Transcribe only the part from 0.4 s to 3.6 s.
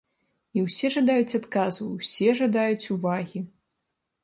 І ўсе жадаюць адказу, усе жадаюць увагі.